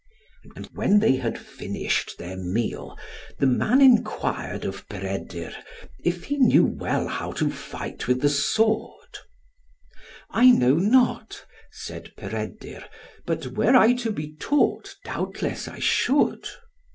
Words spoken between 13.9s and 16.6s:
to be taught, doubtless I should."